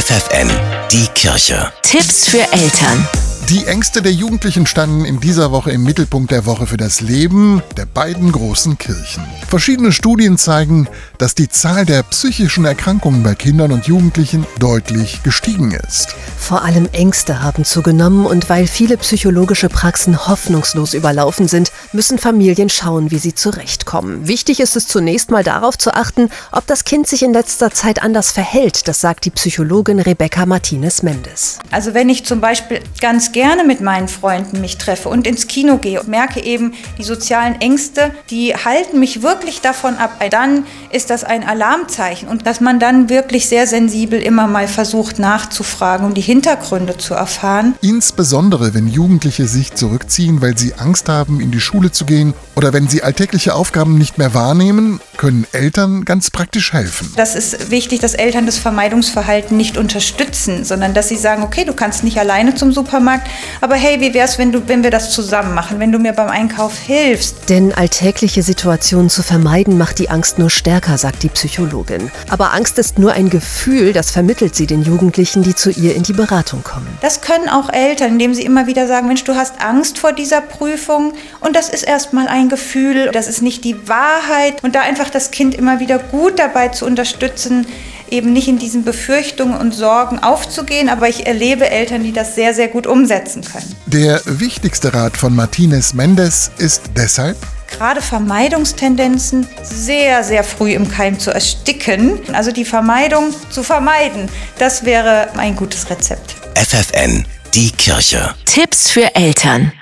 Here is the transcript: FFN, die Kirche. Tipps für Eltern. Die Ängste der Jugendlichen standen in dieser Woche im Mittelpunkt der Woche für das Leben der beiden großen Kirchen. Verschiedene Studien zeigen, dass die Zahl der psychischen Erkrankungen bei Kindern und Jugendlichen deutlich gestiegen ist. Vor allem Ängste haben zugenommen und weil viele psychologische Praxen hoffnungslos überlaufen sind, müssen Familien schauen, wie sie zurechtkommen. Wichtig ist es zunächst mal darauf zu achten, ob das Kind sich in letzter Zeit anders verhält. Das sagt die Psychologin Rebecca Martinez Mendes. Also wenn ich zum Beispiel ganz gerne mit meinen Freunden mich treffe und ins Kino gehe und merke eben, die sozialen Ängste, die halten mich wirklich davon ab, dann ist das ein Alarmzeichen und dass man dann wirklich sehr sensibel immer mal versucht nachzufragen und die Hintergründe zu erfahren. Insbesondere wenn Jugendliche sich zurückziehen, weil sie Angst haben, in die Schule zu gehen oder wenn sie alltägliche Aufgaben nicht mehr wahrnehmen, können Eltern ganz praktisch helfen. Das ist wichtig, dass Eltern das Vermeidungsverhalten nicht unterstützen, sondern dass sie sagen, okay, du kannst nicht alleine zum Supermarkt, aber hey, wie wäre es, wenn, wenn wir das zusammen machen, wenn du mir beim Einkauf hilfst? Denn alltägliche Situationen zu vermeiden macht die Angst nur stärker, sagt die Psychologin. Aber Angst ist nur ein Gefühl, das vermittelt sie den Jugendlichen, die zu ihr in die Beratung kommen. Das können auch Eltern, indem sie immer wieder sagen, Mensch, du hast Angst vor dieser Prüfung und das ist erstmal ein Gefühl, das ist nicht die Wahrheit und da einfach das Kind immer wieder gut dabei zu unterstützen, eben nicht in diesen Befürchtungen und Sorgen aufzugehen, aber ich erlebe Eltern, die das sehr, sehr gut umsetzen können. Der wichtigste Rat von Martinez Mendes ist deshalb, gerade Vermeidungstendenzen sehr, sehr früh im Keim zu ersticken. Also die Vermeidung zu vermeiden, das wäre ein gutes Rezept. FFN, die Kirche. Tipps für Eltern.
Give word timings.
FFN, 0.00 0.48
die 0.90 1.06
Kirche. 1.14 1.70
Tipps 1.82 2.26
für 2.26 2.40
Eltern. 2.54 3.06
Die 3.50 3.66
Ängste 3.66 4.00
der 4.00 4.12
Jugendlichen 4.12 4.66
standen 4.66 5.04
in 5.04 5.20
dieser 5.20 5.50
Woche 5.50 5.72
im 5.72 5.84
Mittelpunkt 5.84 6.30
der 6.30 6.46
Woche 6.46 6.66
für 6.66 6.78
das 6.78 7.02
Leben 7.02 7.62
der 7.76 7.84
beiden 7.84 8.32
großen 8.32 8.78
Kirchen. 8.78 9.22
Verschiedene 9.46 9.92
Studien 9.92 10.38
zeigen, 10.38 10.88
dass 11.18 11.34
die 11.34 11.50
Zahl 11.50 11.84
der 11.84 12.02
psychischen 12.04 12.64
Erkrankungen 12.64 13.22
bei 13.22 13.34
Kindern 13.34 13.72
und 13.72 13.88
Jugendlichen 13.88 14.46
deutlich 14.58 15.22
gestiegen 15.22 15.72
ist. 15.72 16.14
Vor 16.40 16.64
allem 16.64 16.88
Ängste 16.92 17.42
haben 17.42 17.64
zugenommen 17.64 18.26
und 18.26 18.48
weil 18.48 18.66
viele 18.66 18.96
psychologische 18.96 19.68
Praxen 19.68 20.26
hoffnungslos 20.26 20.94
überlaufen 20.94 21.46
sind, 21.46 21.70
müssen 21.92 22.18
Familien 22.18 22.68
schauen, 22.68 23.12
wie 23.12 23.18
sie 23.18 23.34
zurechtkommen. 23.34 24.26
Wichtig 24.26 24.58
ist 24.58 24.74
es 24.74 24.88
zunächst 24.88 25.30
mal 25.30 25.44
darauf 25.44 25.78
zu 25.78 25.94
achten, 25.94 26.28
ob 26.50 26.66
das 26.66 26.84
Kind 26.84 27.06
sich 27.06 27.22
in 27.22 27.32
letzter 27.32 27.70
Zeit 27.70 28.02
anders 28.02 28.32
verhält. 28.32 28.88
Das 28.88 29.00
sagt 29.00 29.26
die 29.26 29.30
Psychologin 29.30 30.00
Rebecca 30.00 30.44
Martinez 30.44 31.04
Mendes. 31.04 31.60
Also 31.70 31.94
wenn 31.94 32.08
ich 32.08 32.24
zum 32.24 32.40
Beispiel 32.40 32.80
ganz 33.00 33.30
gerne 33.30 33.62
mit 33.62 33.80
meinen 33.80 34.08
Freunden 34.08 34.60
mich 34.60 34.76
treffe 34.76 35.08
und 35.08 35.28
ins 35.28 35.46
Kino 35.46 35.76
gehe 35.76 36.00
und 36.00 36.08
merke 36.08 36.42
eben, 36.42 36.74
die 36.98 37.04
sozialen 37.04 37.60
Ängste, 37.60 38.12
die 38.30 38.56
halten 38.56 38.98
mich 38.98 39.22
wirklich 39.22 39.60
davon 39.60 39.96
ab, 39.98 40.20
dann 40.30 40.66
ist 40.90 41.10
das 41.10 41.22
ein 41.22 41.46
Alarmzeichen 41.46 42.28
und 42.28 42.46
dass 42.46 42.60
man 42.60 42.80
dann 42.80 43.08
wirklich 43.08 43.46
sehr 43.46 43.68
sensibel 43.68 44.20
immer 44.20 44.48
mal 44.48 44.66
versucht 44.66 45.20
nachzufragen 45.20 46.06
und 46.06 46.16
die 46.16 46.29
Hintergründe 46.30 46.96
zu 46.96 47.14
erfahren. 47.14 47.74
Insbesondere 47.80 48.72
wenn 48.72 48.86
Jugendliche 48.86 49.48
sich 49.48 49.74
zurückziehen, 49.74 50.40
weil 50.40 50.56
sie 50.56 50.74
Angst 50.74 51.08
haben, 51.08 51.40
in 51.40 51.50
die 51.50 51.58
Schule 51.58 51.90
zu 51.90 52.04
gehen 52.04 52.34
oder 52.54 52.72
wenn 52.72 52.86
sie 52.86 53.02
alltägliche 53.02 53.52
Aufgaben 53.52 53.98
nicht 53.98 54.16
mehr 54.16 54.32
wahrnehmen, 54.32 55.00
können 55.20 55.46
Eltern 55.52 56.06
ganz 56.06 56.30
praktisch 56.30 56.72
helfen. 56.72 57.12
Das 57.14 57.34
ist 57.34 57.70
wichtig, 57.70 58.00
dass 58.00 58.14
Eltern 58.14 58.46
das 58.46 58.56
Vermeidungsverhalten 58.56 59.54
nicht 59.54 59.76
unterstützen, 59.76 60.64
sondern 60.64 60.94
dass 60.94 61.10
sie 61.10 61.18
sagen, 61.18 61.42
okay, 61.42 61.66
du 61.66 61.74
kannst 61.74 62.04
nicht 62.04 62.18
alleine 62.18 62.54
zum 62.54 62.72
Supermarkt, 62.72 63.28
aber 63.60 63.74
hey, 63.74 64.00
wie 64.00 64.14
wäre 64.14 64.26
es, 64.26 64.38
wenn, 64.38 64.66
wenn 64.66 64.82
wir 64.82 64.90
das 64.90 65.10
zusammen 65.12 65.54
machen, 65.54 65.78
wenn 65.78 65.92
du 65.92 65.98
mir 65.98 66.14
beim 66.14 66.30
Einkauf 66.30 66.78
hilfst? 66.78 67.50
Denn 67.50 67.74
alltägliche 67.74 68.42
Situationen 68.42 69.10
zu 69.10 69.22
vermeiden 69.22 69.76
macht 69.76 69.98
die 69.98 70.08
Angst 70.08 70.38
nur 70.38 70.48
stärker, 70.48 70.96
sagt 70.96 71.22
die 71.22 71.28
Psychologin. 71.28 72.10
Aber 72.30 72.54
Angst 72.54 72.78
ist 72.78 72.98
nur 72.98 73.12
ein 73.12 73.28
Gefühl, 73.28 73.92
das 73.92 74.10
vermittelt 74.10 74.56
sie 74.56 74.66
den 74.66 74.82
Jugendlichen, 74.82 75.42
die 75.42 75.54
zu 75.54 75.68
ihr 75.68 75.94
in 75.96 76.02
die 76.02 76.14
Beratung 76.14 76.64
kommen. 76.64 76.88
Das 77.02 77.20
können 77.20 77.50
auch 77.50 77.70
Eltern, 77.70 78.12
indem 78.12 78.32
sie 78.32 78.46
immer 78.46 78.66
wieder 78.66 78.86
sagen, 78.86 79.08
Mensch, 79.08 79.24
du 79.24 79.34
hast 79.34 79.60
Angst 79.60 79.98
vor 79.98 80.14
dieser 80.14 80.40
Prüfung 80.40 81.12
und 81.40 81.56
das 81.56 81.68
ist 81.68 81.82
erstmal 81.82 82.26
ein 82.26 82.48
Gefühl, 82.48 83.10
das 83.12 83.28
ist 83.28 83.42
nicht 83.42 83.64
die 83.64 83.86
Wahrheit 83.86 84.64
und 84.64 84.74
da 84.74 84.80
einfach 84.80 85.09
das 85.10 85.30
Kind 85.30 85.54
immer 85.54 85.80
wieder 85.80 85.98
gut 85.98 86.38
dabei 86.38 86.68
zu 86.68 86.86
unterstützen, 86.86 87.66
eben 88.10 88.32
nicht 88.32 88.48
in 88.48 88.58
diesen 88.58 88.84
Befürchtungen 88.84 89.56
und 89.56 89.72
Sorgen 89.72 90.18
aufzugehen, 90.18 90.88
aber 90.88 91.08
ich 91.08 91.26
erlebe 91.26 91.70
Eltern, 91.70 92.02
die 92.02 92.12
das 92.12 92.34
sehr, 92.34 92.54
sehr 92.54 92.68
gut 92.68 92.86
umsetzen 92.86 93.42
können. 93.42 93.74
Der 93.86 94.20
wichtigste 94.24 94.92
Rat 94.92 95.16
von 95.16 95.34
Martinez 95.34 95.92
Mendes 95.92 96.50
ist 96.58 96.82
deshalb, 96.96 97.36
gerade 97.70 98.02
Vermeidungstendenzen 98.02 99.46
sehr, 99.62 100.22
sehr 100.24 100.44
früh 100.44 100.72
im 100.72 100.90
Keim 100.90 101.18
zu 101.18 101.30
ersticken. 101.30 102.18
Also 102.32 102.52
die 102.52 102.64
Vermeidung 102.64 103.34
zu 103.50 103.62
vermeiden, 103.62 104.28
das 104.58 104.84
wäre 104.84 105.28
ein 105.36 105.56
gutes 105.56 105.88
Rezept. 105.88 106.34
FFN, 106.56 107.24
die 107.54 107.70
Kirche. 107.70 108.34
Tipps 108.44 108.90
für 108.90 109.14
Eltern. 109.14 109.72